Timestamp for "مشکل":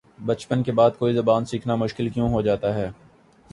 1.75-2.09